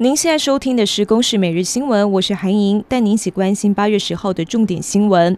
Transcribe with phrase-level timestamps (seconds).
[0.00, 5.36] 您现在收听的是《公视每日新闻》，我是韩莹，带您一起关心八月十号的重点新闻。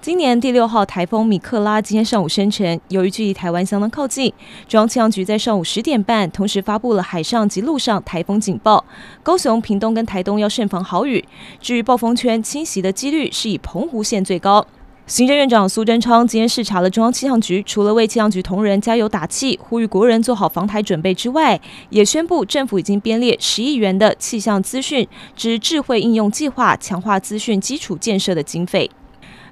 [0.00, 4.32] 今年第六号台风米克拉今天上午生成，由于距离台湾相当靠近，
[4.66, 8.84] 中央气象局在上午十点半同时发布了海上及陆上台风警报，
[9.22, 11.24] 高雄、屏东跟台东要慎防豪雨。
[11.60, 14.66] 至于暴风圈侵袭的几率是以澎湖县最高。
[15.12, 25.06] 行政院长苏贞昌今天视察了中央气象局，除了为气象局同仁加油打气、呼吁国人做好防台准备之外，也宣布政府已经编列十亿元的气象资讯
[25.36, 28.90] 之智慧应用计划，强化资讯基础建设的经费。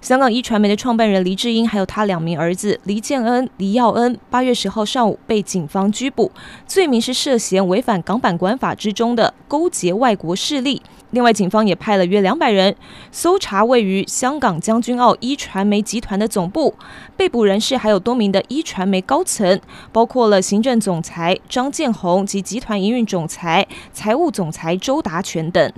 [0.01, 6.33] 香港一传媒的创办人黎智英，还有他两名儿子黎建恩、黎耀恩，八月十号上午被警方拘捕，
[6.67, 10.81] 罪名是涉嫌违反港版国安法之中的勾结外国势力。
[11.11, 12.75] 另外，警方也派了约两百人
[13.13, 16.75] 搜查位于香港将军澳一传媒集团的总部，
[17.15, 19.61] 被捕人士还有多名的一传媒高层，
[19.93, 25.71] 包括了行政总裁张建宏及集团营运总裁、财务总裁周达全等。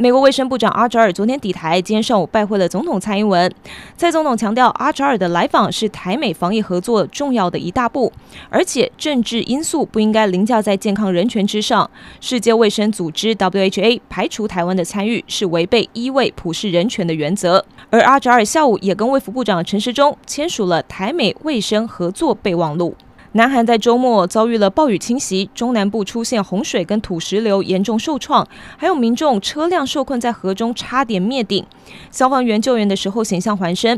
[0.00, 3.52] 美国卫生部长阿扎尔昨天抵台，今天上午拜会了总统蔡英文。
[3.98, 8.10] 蔡总统强调，阿扎尔的来访是台美防疫合作重要的一大步，
[8.48, 11.90] 而且政治因素不应该凌驾在健康人权之上。
[12.18, 17.62] 世界卫生组织 （WHA） 排除台湾的参与是违背一位普世人权的原则。
[17.90, 22.96] 而阿扎尔下午也跟卫福部长陈时中签署了台美卫生合作备忘录。
[23.32, 28.44] 南韩在周末遭遇了暴雨侵袭，中南部出现洪水跟土石流，严重受创，
[28.76, 31.64] 还有民众车辆受困在河中，差点灭顶。
[32.10, 33.96] 消防员救援的时候险象环生。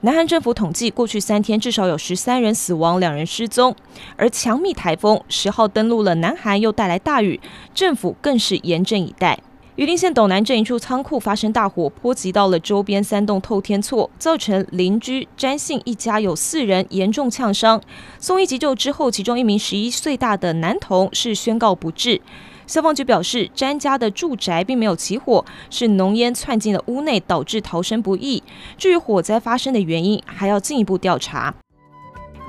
[0.00, 3.76] 南韩政府统计，过去三天至少有十三人死亡，两人失踪。
[4.16, 7.40] 而强密台风十号登陆了南韩，又带来大雨，
[7.72, 9.38] 政府更是严阵以待。
[9.76, 17.80] 榆林县斗南镇一处仓库发生大火，波及到了周边三栋透天厝，造成邻居詹姓一家有四人严重呛伤。
[18.18, 22.20] 送医急救之后，其中一名十一岁大的男童是宣告不治。
[22.66, 28.42] 消防局表示，詹家的住宅并没有起火，是浓烟窜进了屋内，导致逃生不易。
[28.76, 31.54] 至于火灾发生的原因，还要进一步调查。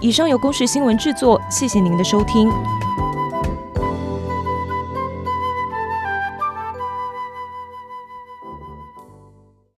[0.01, 2.51] 以上由公视新闻制作，谢谢您的收听。